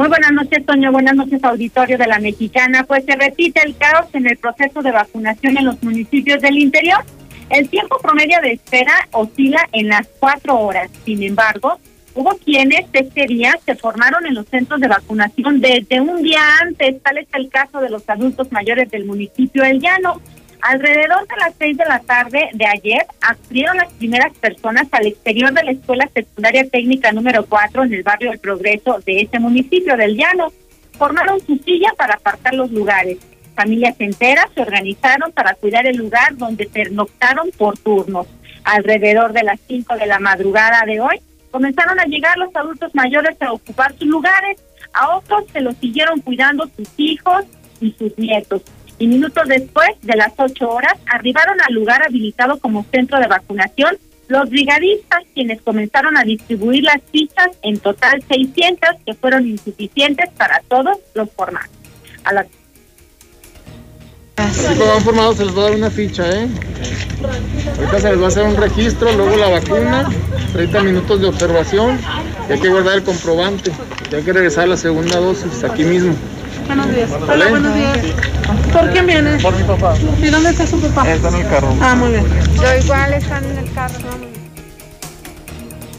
[0.00, 0.92] Muy buenas noches, Toño.
[0.92, 2.84] Buenas noches, auditorio de la Mexicana.
[2.84, 7.04] Pues se repite el caos en el proceso de vacunación en los municipios del interior.
[7.50, 10.90] El tiempo promedio de espera oscila en las cuatro horas.
[11.04, 11.78] Sin embargo,
[12.14, 17.02] hubo quienes este día se formaron en los centros de vacunación desde un día antes.
[17.02, 20.22] Tal es el caso de los adultos mayores del municipio El Llano.
[20.62, 25.52] Alrededor de las seis de la tarde de ayer, acudieron las primeras personas al exterior
[25.52, 29.96] de la Escuela Secundaria Técnica número 4 en el barrio del Progreso de ese municipio
[29.96, 30.52] del Llano.
[30.98, 33.18] Formaron su silla para apartar los lugares.
[33.54, 38.26] Familias enteras se organizaron para cuidar el lugar donde pernoctaron por turnos.
[38.64, 41.20] Alrededor de las 5 de la madrugada de hoy,
[41.50, 44.58] comenzaron a llegar los adultos mayores a ocupar sus lugares.
[44.92, 47.44] A otros se los siguieron cuidando sus hijos
[47.80, 48.62] y sus nietos
[49.00, 53.96] y minutos después de las ocho horas arribaron al lugar habilitado como centro de vacunación
[54.28, 60.62] los brigadistas quienes comenzaron a distribuir las fichas, en total 600 que fueron insuficientes para
[60.68, 61.70] todos los formatos.
[62.22, 62.46] A la...
[64.36, 66.48] van formados se les va a dar una ficha, ¿eh?
[67.76, 70.08] Ahorita se les va a hacer un registro, luego la vacuna,
[70.52, 71.98] 30 minutos de observación
[72.48, 73.72] y hay que guardar el comprobante.
[74.12, 76.14] Y hay que regresar a la segunda dosis aquí mismo.
[76.70, 77.10] Buenos días.
[77.10, 77.98] Hola, buenos días.
[78.72, 79.38] ¿Por quién viene?
[79.40, 79.92] Por mi papá.
[79.98, 81.10] ¿Y dónde está su papá?
[81.10, 81.74] Está en el carro.
[81.80, 82.24] Ah, muy bien.
[82.54, 83.98] Yo igual están en el carro.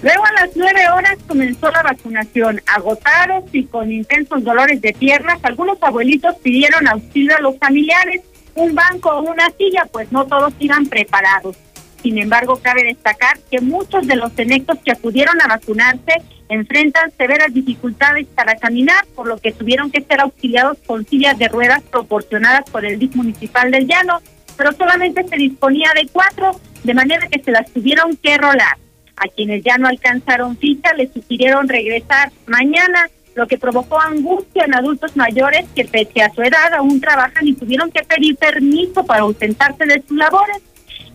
[0.02, 2.62] Luego a las nueve horas comenzó la vacunación.
[2.68, 8.22] Agotados y con intensos dolores de piernas, algunos abuelitos pidieron auxilio a los familiares,
[8.56, 11.58] un banco o una silla, pues no todos iban preparados.
[12.02, 16.14] Sin embargo, cabe destacar que muchos de los senectos que acudieron a vacunarse
[16.50, 21.48] enfrentan severas dificultades para caminar, por lo que tuvieron que ser auxiliados con sillas de
[21.48, 24.20] ruedas proporcionadas por el DIF municipal del Llano,
[24.58, 28.78] pero solamente se disponía de cuatro, de manera que se las tuvieron que rolar.
[29.16, 34.76] A quienes ya no alcanzaron ficha les sugirieron regresar mañana, lo que provocó angustia en
[34.76, 39.22] adultos mayores que pese a su edad aún trabajan y tuvieron que pedir permiso para
[39.22, 40.62] ausentarse de sus labores.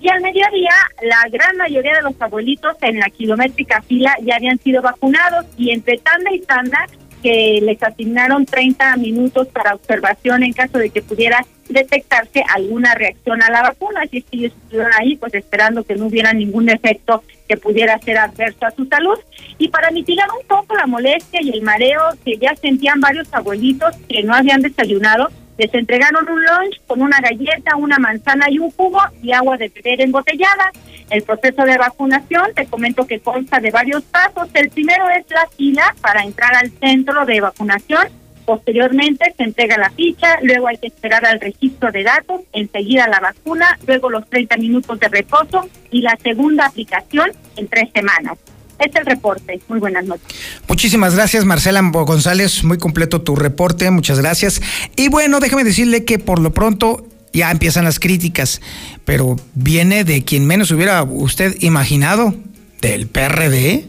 [0.06, 0.70] Y al mediodía,
[1.02, 5.72] la gran mayoría de los abuelitos en la kilométrica fila ya habían sido vacunados y
[5.72, 6.86] entre tanda y tanda
[7.24, 13.42] que les asignaron 30 minutos para observación en caso de que pudiera detectarse alguna reacción
[13.42, 14.02] a la vacuna.
[14.04, 17.98] Así es que ellos estuvieron ahí pues esperando que no hubiera ningún efecto que pudiera
[17.98, 19.18] ser adverso a su salud.
[19.58, 23.96] Y para mitigar un poco la molestia y el mareo que ya sentían varios abuelitos
[24.08, 28.70] que no habían desayunado, les entregaron un lunch con una galleta, una manzana y un
[28.70, 30.70] jugo y agua de beber embotellada.
[31.10, 34.48] El proceso de vacunación, te comento que consta de varios pasos.
[34.54, 38.08] El primero es la fila para entrar al centro de vacunación.
[38.44, 43.18] Posteriormente se entrega la ficha, luego hay que esperar al registro de datos, enseguida la
[43.18, 48.38] vacuna, luego los 30 minutos de reposo y la segunda aplicación en tres semanas.
[48.78, 49.60] Este es el reporte.
[49.68, 50.26] Muy buenas noches.
[50.68, 52.64] Muchísimas gracias, Marcela González.
[52.64, 53.90] Muy completo tu reporte.
[53.90, 54.60] Muchas gracias.
[54.96, 58.60] Y bueno, déjame decirle que por lo pronto ya empiezan las críticas,
[59.04, 62.34] pero viene de quien menos hubiera usted imaginado,
[62.80, 63.86] del PRD.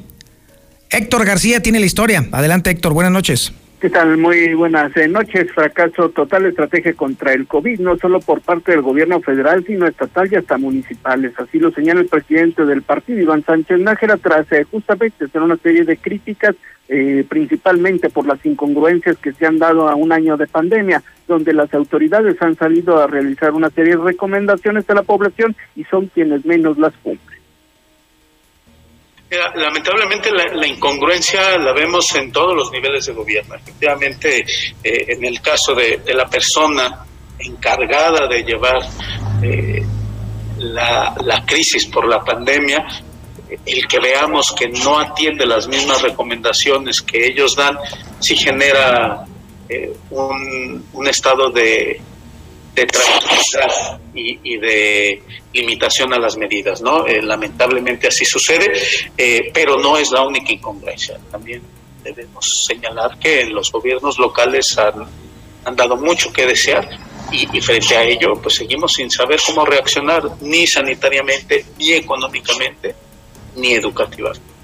[0.89, 2.27] Héctor García tiene la historia.
[2.31, 2.93] Adelante, Héctor.
[2.93, 3.53] Buenas noches.
[3.79, 4.17] ¿Qué tal?
[4.17, 5.51] Muy buenas eh, noches.
[5.51, 10.27] Fracaso total estrategia contra el COVID, no solo por parte del gobierno federal, sino estatal
[10.31, 11.33] y hasta municipales.
[11.37, 15.57] Así lo señala el presidente del partido, Iván Sánchez Nájera, tras eh, justamente hacer una
[15.57, 16.55] serie de críticas,
[16.89, 21.53] eh, principalmente por las incongruencias que se han dado a un año de pandemia, donde
[21.53, 26.07] las autoridades han salido a realizar una serie de recomendaciones a la población y son
[26.07, 27.36] quienes menos las cumplen
[29.55, 33.55] lamentablemente la, incongruencia la vemos en todos los niveles de gobierno.
[33.55, 34.45] Efectivamente,
[34.83, 37.05] eh, en el caso de, la persona
[37.39, 38.79] encargada de llevar
[39.43, 39.83] eh,
[40.57, 42.85] la, crisis por la pandemia,
[43.65, 47.77] el que veamos que no atiende las mismas recomendaciones que ellos dan,
[48.19, 49.25] sí genera
[49.69, 52.01] eh, un estado de,
[52.77, 57.07] de tranquilidad y, de limitación a las medidas, ¿no?
[57.07, 58.71] Eh, lamentablemente así sucede,
[59.17, 61.17] eh, pero no es la única incongruencia.
[61.31, 61.63] También
[62.03, 65.07] debemos señalar que los gobiernos locales han,
[65.75, 66.87] dado mucho que desear
[67.31, 72.95] y, y, frente a ello, pues seguimos sin saber cómo reaccionar ni sanitariamente, ni económicamente,
[73.55, 74.56] ni educativamente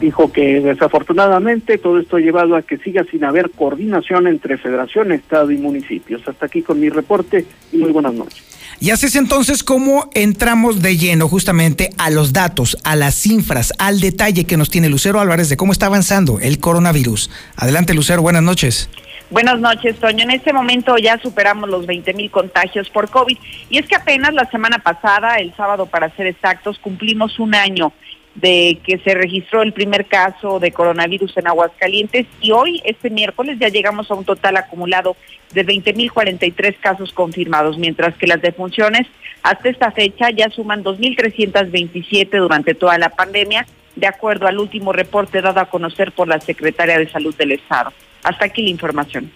[0.00, 5.12] dijo que desafortunadamente todo esto ha llevado a que siga sin haber coordinación entre federación,
[5.12, 6.26] estado y municipios.
[6.26, 8.42] Hasta aquí con mi reporte y muy buenas noches.
[8.80, 13.72] Y así es entonces como entramos de lleno justamente a los datos, a las cifras,
[13.78, 17.30] al detalle que nos tiene Lucero Álvarez de cómo está avanzando el coronavirus.
[17.56, 18.90] Adelante Lucero, buenas noches.
[19.30, 20.24] Buenas noches, Toño.
[20.24, 23.36] En este momento ya superamos los 20 mil contagios por COVID
[23.70, 27.92] y es que apenas la semana pasada, el sábado para ser exactos, cumplimos un año
[28.34, 33.58] de que se registró el primer caso de coronavirus en Aguascalientes y hoy, este miércoles,
[33.60, 35.16] ya llegamos a un total acumulado
[35.52, 39.06] de 20.043 casos confirmados, mientras que las defunciones
[39.42, 45.40] hasta esta fecha ya suman 2.327 durante toda la pandemia, de acuerdo al último reporte
[45.40, 47.92] dado a conocer por la Secretaria de Salud del Estado.
[48.24, 49.30] Hasta aquí la información.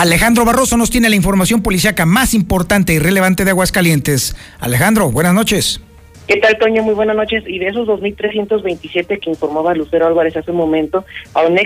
[0.00, 4.34] Alejandro Barroso nos tiene la información policíaca más importante y relevante de Aguascalientes.
[4.58, 5.82] Alejandro, buenas noches.
[6.26, 6.82] ¿Qué tal, Toño?
[6.82, 7.44] Muy buenas noches.
[7.46, 11.04] Y de esos 2.327 que informaba Lucero Álvarez hace un momento,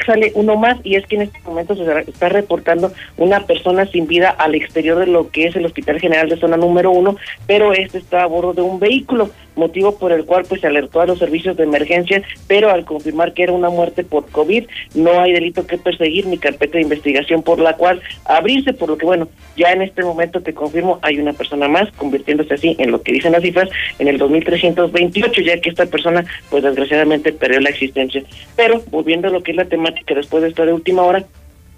[0.05, 4.09] sale uno más y es que en este momento se está reportando una persona sin
[4.09, 7.17] vida al exterior de lo que es el Hospital General de Zona número uno,
[7.47, 11.01] pero este está a bordo de un vehículo motivo por el cual pues se alertó
[11.01, 14.65] a los servicios de emergencia, pero al confirmar que era una muerte por COVID,
[14.95, 18.99] no hay delito que perseguir ni carpeta de investigación por la cual abrirse, por lo
[18.99, 22.91] que bueno, ya en este momento te confirmo, hay una persona más, convirtiéndose así en
[22.91, 27.61] lo que dicen las cifras, en el 2328, ya que esta persona pues desgraciadamente perdió
[27.61, 28.23] la existencia.
[28.57, 31.25] Pero volviendo a lo que es la temática después de esta de última hora,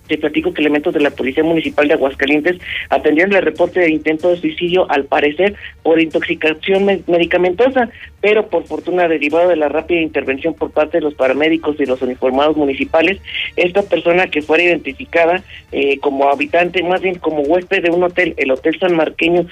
[0.07, 2.59] te platico que elementos de la Policía Municipal de Aguascalientes
[2.91, 7.89] atendieron el reporte de intento de suicidio, al parecer por intoxicación medicamentosa,
[8.21, 12.03] pero por fortuna derivado de la rápida intervención por parte de los paramédicos y los
[12.03, 13.21] uniformados municipales,
[13.57, 15.43] esta persona que fuera identificada
[15.73, 19.47] eh, como habitante, más bien como huésped de un hotel, el Hotel San Marqueño,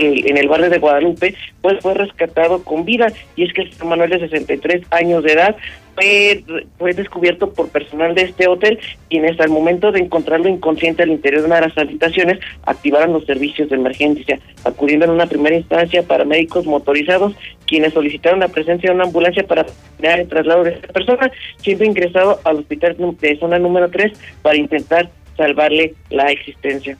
[0.00, 4.10] en el barrio de Guadalupe, pues fue rescatado con vida, y es que el Manuel
[4.10, 5.56] de 63 años de edad
[5.94, 6.44] fue,
[6.78, 11.42] fue descubierto por personal de este hotel, quienes al momento de encontrarlo inconsciente al interior
[11.42, 16.02] de una de las habitaciones activaron los servicios de emergencia, acudiendo en una primera instancia
[16.02, 17.34] para médicos motorizados,
[17.66, 19.66] quienes solicitaron la presencia de una ambulancia para
[20.02, 25.10] el traslado de esta persona, siendo ingresado al hospital de zona número 3 para intentar
[25.36, 26.96] salvarle la existencia.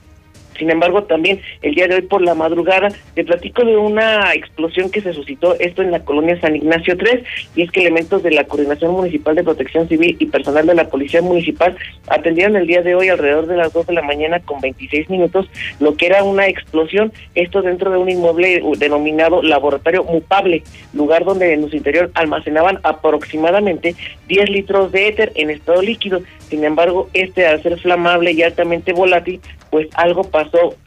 [0.57, 4.91] Sin embargo, también el día de hoy por la madrugada te platico de una explosión
[4.91, 7.23] que se suscitó esto en la colonia San Ignacio 3
[7.55, 10.89] y es que elementos de la Coordinación Municipal de Protección Civil y personal de la
[10.89, 11.75] Policía Municipal
[12.07, 15.49] atendieron el día de hoy alrededor de las 2 de la mañana con 26 minutos
[15.79, 21.53] lo que era una explosión, esto dentro de un inmueble denominado Laboratorio Mupable, lugar donde
[21.53, 23.95] en su interior almacenaban aproximadamente
[24.27, 26.21] 10 litros de éter en estado líquido.
[26.49, 30.40] Sin embargo, este al ser flamable y altamente volátil, pues algo pasó,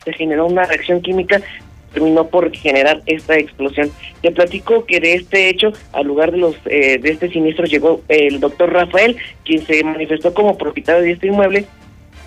[0.04, 1.40] se generó una reacción química
[1.94, 3.90] terminó por generar esta explosión.
[4.20, 8.02] Te platico que de este hecho, al lugar de los eh, de este siniestro llegó
[8.08, 11.66] el doctor Rafael, quien se manifestó como propietario de este inmueble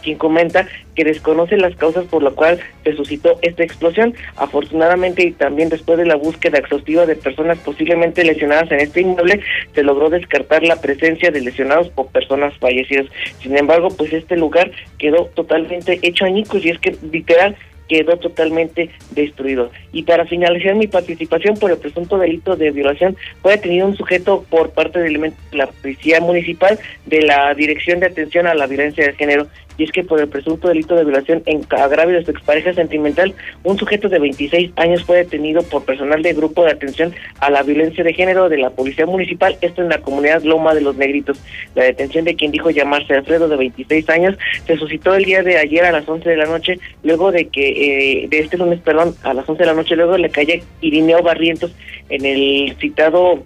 [0.08, 0.66] quien comenta
[0.96, 4.14] que desconoce las causas por las cuales se suscitó esta explosión.
[4.38, 9.42] Afortunadamente y también después de la búsqueda exhaustiva de personas posiblemente lesionadas en este inmueble,
[9.76, 13.08] se logró descartar la presencia de lesionados o personas fallecidas.
[13.42, 18.90] Sin embargo, pues este lugar quedó totalmente hecho añicos y es que literal quedó totalmente
[19.12, 19.72] destruido.
[19.92, 24.46] Y para finalizar mi participación por el presunto delito de violación, fue detenido un sujeto
[24.50, 29.14] por parte de la Policía Municipal de la Dirección de Atención a la Violencia de
[29.14, 29.48] Género.
[29.78, 33.34] Y es que por el presunto delito de violación en agravio de su expareja sentimental,
[33.64, 37.64] un sujeto de 26 años fue detenido por personal del Grupo de Atención a la
[37.64, 41.40] Violencia de Género de la Policía Municipal, esto en la comunidad Loma de los Negritos.
[41.76, 45.58] La detención de quien dijo llamarse Alfredo, de 26 años, se suscitó el día de
[45.58, 49.16] ayer a las 11 de la noche, luego de que eh, de este lunes, perdón,
[49.24, 51.76] a las 11 de la noche, luego de la calle Irineo Barrientos,
[52.10, 53.44] en el citado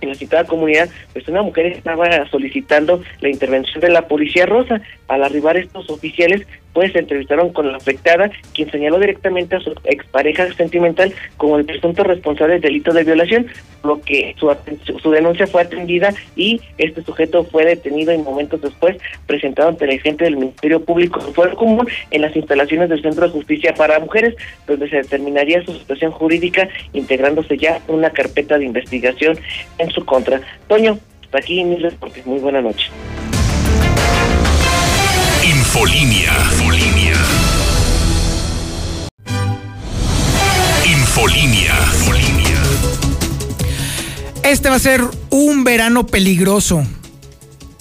[0.00, 4.80] en la citada comunidad, pues una mujer estaba solicitando la intervención de la policía rosa.
[5.08, 9.74] Al arribar estos oficiales, pues se entrevistaron con la afectada, quien señaló directamente a su
[9.84, 13.46] expareja sentimental como el presunto responsable del delito de violación,
[13.82, 14.54] lo que su,
[14.98, 19.98] su denuncia fue atendida y este sujeto fue detenido y momentos después presentado ante el
[19.98, 24.34] agente del Ministerio Público Fue Común en las instalaciones del Centro de Justicia para Mujeres,
[24.66, 29.38] donde se determinaría su situación jurídica, integrándose ya una carpeta de investigación
[29.78, 30.40] en su contra.
[30.68, 32.26] Toño, hasta aquí mis reportes.
[32.26, 32.90] Muy buena noche.
[35.72, 36.32] Infolinia.
[36.50, 37.14] Infolinia.
[40.84, 41.74] Infolinia.
[41.94, 42.62] Infolinia.
[44.42, 46.84] Este va a ser un verano peligroso.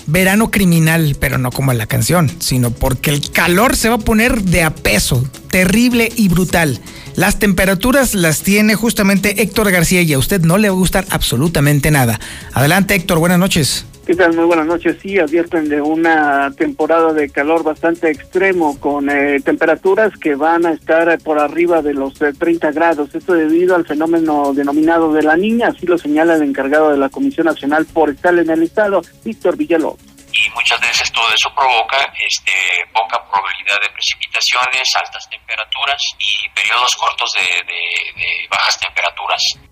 [0.05, 3.99] Verano criminal, pero no como en la canción, sino porque el calor se va a
[3.99, 6.79] poner de a peso, terrible y brutal.
[7.15, 11.07] Las temperaturas las tiene justamente Héctor García y a usted no le va a gustar
[11.09, 12.19] absolutamente nada.
[12.53, 13.85] Adelante Héctor, buenas noches.
[14.09, 14.33] ¿Qué tal?
[14.33, 14.97] Muy buenas noches.
[14.99, 20.71] Sí, advierten de una temporada de calor bastante extremo con eh, temperaturas que van a
[20.71, 23.13] estar por arriba de los 30 grados.
[23.13, 27.09] Esto debido al fenómeno denominado de la niña, así lo señala el encargado de la
[27.09, 30.01] Comisión Nacional Forestal en el Estado, Víctor Villalobos
[30.31, 31.97] y muchas veces todo eso provoca
[32.27, 32.51] este,
[32.91, 39.68] poca probabilidad de precipitaciones, altas temperaturas y periodos cortos de bajas temperaturas.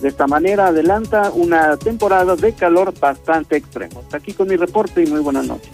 [0.00, 4.00] De esta manera adelanta una temporada de calor bastante extremo.
[4.00, 5.70] Hasta aquí con mi reporte y muy buenas noches.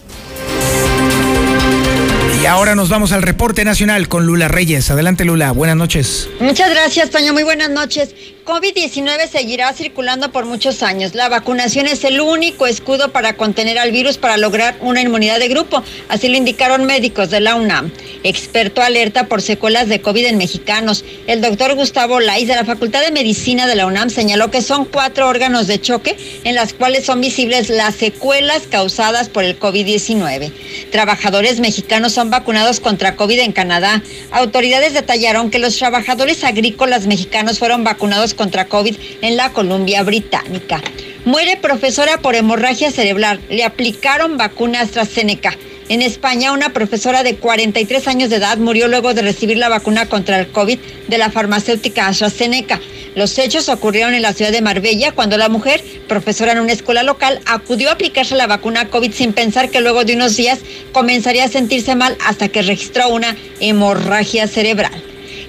[2.41, 4.91] Y ahora nos vamos al reporte nacional con Lula Reyes.
[4.91, 6.29] Adelante Lula, buenas noches.
[6.39, 7.33] Muchas gracias, Toño.
[7.33, 8.13] Muy buenas noches.
[8.45, 11.15] COVID-19 seguirá circulando por muchos años.
[11.15, 15.47] La vacunación es el único escudo para contener al virus para lograr una inmunidad de
[15.47, 15.83] grupo.
[16.09, 17.91] Así lo indicaron médicos de la UNAM.
[18.27, 21.05] Experto alerta por secuelas de COVID en mexicanos.
[21.27, 24.83] El doctor Gustavo Laiz de la Facultad de Medicina de la UNAM señaló que son
[24.83, 30.51] cuatro órganos de choque en las cuales son visibles las secuelas causadas por el COVID-19.
[30.91, 34.03] Trabajadores mexicanos son vacunados contra COVID en Canadá.
[34.31, 40.81] Autoridades detallaron que los trabajadores agrícolas mexicanos fueron vacunados contra COVID en la Columbia Británica.
[41.23, 43.39] Muere profesora por hemorragia cerebral.
[43.49, 45.57] Le aplicaron vacuna AstraZeneca.
[45.89, 50.09] En España, una profesora de 43 años de edad murió luego de recibir la vacuna
[50.09, 50.77] contra el COVID
[51.07, 52.81] de la farmacéutica AstraZeneca.
[53.15, 57.03] Los hechos ocurrieron en la ciudad de Marbella cuando la mujer, profesora en una escuela
[57.03, 60.59] local, acudió a aplicarse la vacuna COVID sin pensar que luego de unos días
[60.91, 64.91] comenzaría a sentirse mal hasta que registró una hemorragia cerebral.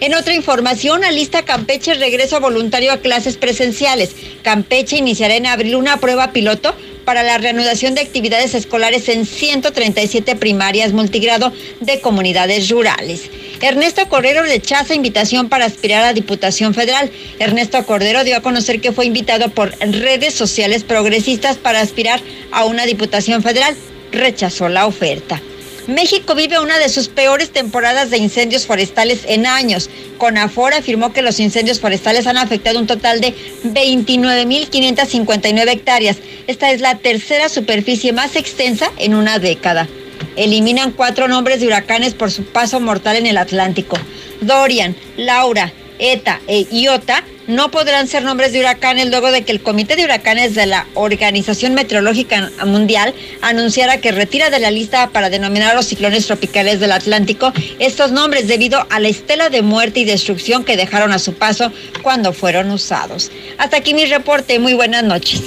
[0.01, 4.11] En otra información, alista Campeche regreso voluntario a clases presenciales.
[4.43, 6.76] Campeche iniciará en abril una prueba piloto
[7.09, 13.30] para la reanudación de actividades escolares en 137 primarias multigrado de comunidades rurales.
[13.62, 17.11] Ernesto Cordero rechaza invitación para aspirar a Diputación Federal.
[17.38, 22.20] Ernesto Cordero dio a conocer que fue invitado por redes sociales progresistas para aspirar
[22.52, 23.74] a una Diputación Federal.
[24.12, 25.40] Rechazó la oferta.
[25.89, 29.89] México vive una de sus peores temporadas de incendios forestales en años.
[30.18, 33.34] CONAFOR afirmó que los incendios forestales han afectado un total de
[33.64, 36.18] 29.559 hectáreas.
[36.47, 39.89] Esta es la tercera superficie más extensa en una década.
[40.36, 43.97] Eliminan cuatro nombres de huracanes por su paso mortal en el Atlántico.
[44.43, 49.61] Dorian, Laura, ETA e IOTA no podrán ser nombres de huracanes luego de que el
[49.61, 55.30] Comité de Huracanes de la Organización Meteorológica Mundial anunciara que retira de la lista para
[55.30, 60.05] denominar los ciclones tropicales del Atlántico estos nombres debido a la estela de muerte y
[60.05, 61.72] destrucción que dejaron a su paso
[62.03, 63.32] cuando fueron usados.
[63.57, 64.59] Hasta aquí mi reporte.
[64.59, 65.42] Muy buenas noches.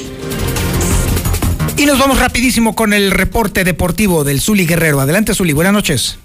[1.78, 5.02] Y nos vamos rapidísimo con el reporte deportivo del Zuli Guerrero.
[5.02, 5.54] Adelante, Zuli.
[5.54, 6.18] Buenas noches.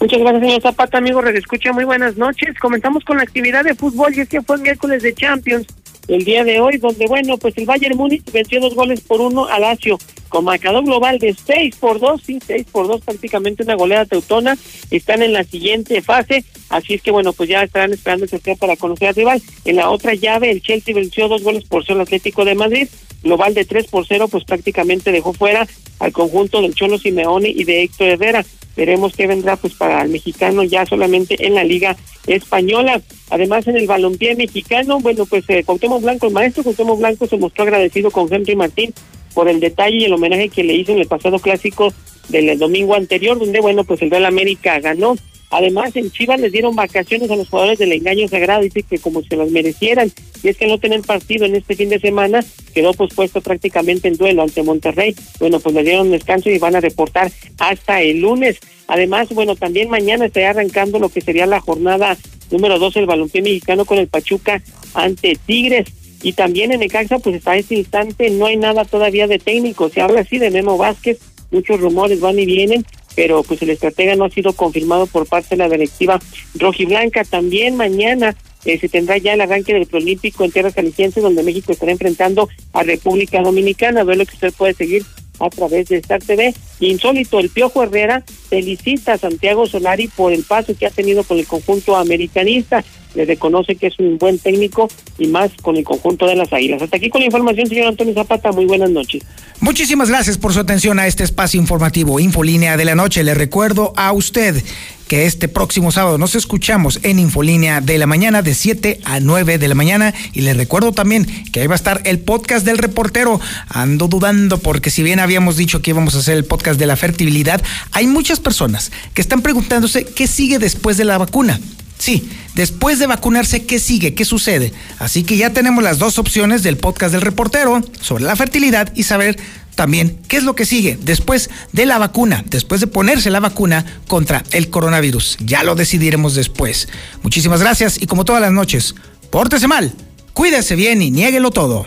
[0.00, 1.22] Muchas gracias, señor Zapata, amigo.
[1.24, 2.58] Escucha, muy buenas noches.
[2.58, 5.66] Comenzamos con la actividad de fútbol y es que fue miércoles de Champions
[6.08, 9.46] el día de hoy, donde, bueno, pues el Bayern Múnich venció dos goles por uno
[9.46, 9.98] al Lazio,
[10.34, 14.58] con marcador global de seis por dos, sí, seis por dos, prácticamente una goleada teutona.
[14.90, 18.56] Están en la siguiente fase, así es que, bueno, pues ya estarán esperando el sorteo
[18.56, 19.40] para conocer al rival.
[19.64, 22.88] En la otra llave, el Chelsea venció dos goles por cero al Atlético de Madrid,
[23.22, 25.68] global de tres por cero, pues prácticamente dejó fuera
[26.00, 28.44] al conjunto del Cholo Simeone y de Héctor Herrera.
[28.76, 33.00] Veremos qué vendrá pues para el mexicano ya solamente en la Liga Española.
[33.30, 37.62] Además, en el balompié mexicano, bueno, pues eh, Blanco, el maestro Cuauhtémoc Blanco se mostró
[37.62, 38.92] agradecido con Henry Martín
[39.34, 41.92] por el detalle y el homenaje que le hizo en el pasado clásico
[42.28, 45.16] del domingo anterior, donde, bueno, pues el Real América ganó.
[45.50, 49.22] Además, en Chivas les dieron vacaciones a los jugadores del engaño sagrado, dice que como
[49.22, 50.10] se las merecieran.
[50.42, 54.16] Y es que no tener partido en este fin de semana quedó pospuesto prácticamente en
[54.16, 55.14] duelo ante Monterrey.
[55.38, 58.58] Bueno, pues le dieron descanso y van a reportar hasta el lunes.
[58.88, 62.16] Además, bueno, también mañana estará arrancando lo que sería la jornada
[62.50, 64.60] número 12 del balompié mexicano con el Pachuca
[64.94, 65.86] ante Tigres.
[66.24, 69.90] Y también en Necaxa, pues hasta este instante no hay nada todavía de técnico.
[69.90, 71.18] Se habla así de Memo Vázquez,
[71.50, 75.50] muchos rumores van y vienen, pero pues el estratega no ha sido confirmado por parte
[75.50, 76.18] de la directiva
[76.54, 77.24] rojiblanca.
[77.24, 81.72] También mañana eh, se tendrá ya el arranque del Prolímpico en tierras calicienses, donde México
[81.72, 84.02] estará enfrentando a República Dominicana.
[84.02, 85.04] Ve lo que usted puede seguir
[85.38, 86.54] a través de Star TV.
[86.80, 91.38] Insólito, el Piojo Herrera felicita a Santiago Solari por el paso que ha tenido con
[91.38, 92.84] el conjunto americanista.
[93.14, 96.82] Le reconoce que es un buen técnico y más con el conjunto de las Águilas.
[96.82, 98.50] Hasta aquí con la información, señor Antonio Zapata.
[98.50, 99.22] Muy buenas noches.
[99.60, 103.22] Muchísimas gracias por su atención a este espacio informativo Infolínea de la Noche.
[103.22, 104.62] Le recuerdo a usted
[105.08, 109.58] que este próximo sábado nos escuchamos en Infolínea de la mañana de 7 a 9
[109.58, 112.78] de la mañana y le recuerdo también que ahí va a estar el podcast del
[112.78, 113.40] reportero.
[113.68, 116.96] Ando dudando porque si bien habíamos dicho que íbamos a hacer el podcast de la
[116.96, 121.60] fertilidad, hay muchas personas que están preguntándose qué sigue después de la vacuna.
[121.98, 124.14] Sí, después de vacunarse, ¿qué sigue?
[124.14, 124.72] ¿Qué sucede?
[124.98, 129.04] Así que ya tenemos las dos opciones del podcast del reportero sobre la fertilidad y
[129.04, 129.38] saber
[129.74, 133.84] también qué es lo que sigue después de la vacuna, después de ponerse la vacuna
[134.06, 135.38] contra el coronavirus.
[135.40, 136.88] Ya lo decidiremos después.
[137.22, 138.94] Muchísimas gracias y como todas las noches,
[139.30, 139.92] pórtese mal,
[140.32, 141.86] cuídese bien y niéguelo todo.